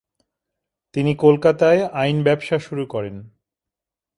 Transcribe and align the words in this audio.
তিনি 0.95 1.11
কলকাতায় 1.15 1.81
আইন 1.93 2.17
ব্যবসা 2.23 2.57
শুরু 2.59 2.83
করেন। 2.85 3.15